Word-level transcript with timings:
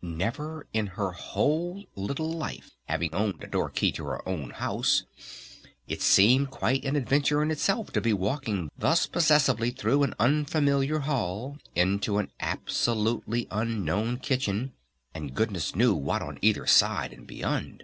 Never 0.00 0.68
in 0.72 0.86
her 0.94 1.10
whole 1.10 1.84
little 1.96 2.30
life 2.32 2.70
having 2.84 3.12
owned 3.12 3.42
a 3.42 3.48
door 3.48 3.68
key 3.68 3.90
to 3.90 4.04
her 4.04 4.28
own 4.28 4.50
house 4.50 5.02
it 5.88 6.00
seemed 6.00 6.52
quite 6.52 6.84
an 6.84 6.94
adventure 6.94 7.42
in 7.42 7.50
itself 7.50 7.90
to 7.94 8.00
be 8.00 8.12
walking 8.12 8.70
thus 8.78 9.06
possessively 9.08 9.72
through 9.72 10.04
an 10.04 10.14
unfamiliar 10.20 11.00
hall 11.00 11.58
into 11.74 12.18
an 12.18 12.30
absolutely 12.38 13.48
unknown 13.50 14.18
kitchen 14.20 14.72
and 15.14 15.34
goodness 15.34 15.74
knew 15.74 15.94
what 15.94 16.22
on 16.22 16.38
either 16.42 16.64
side 16.64 17.12
and 17.12 17.26
beyond. 17.26 17.82